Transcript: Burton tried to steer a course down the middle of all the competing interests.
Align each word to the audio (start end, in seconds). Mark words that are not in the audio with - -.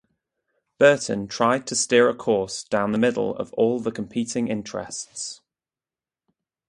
Burton 0.79 1.27
tried 1.27 1.67
to 1.67 1.75
steer 1.75 2.09
a 2.09 2.15
course 2.15 2.63
down 2.63 2.91
the 2.91 2.97
middle 2.97 3.35
of 3.35 3.53
all 3.53 3.79
the 3.79 3.91
competing 3.91 4.47
interests. 4.47 5.41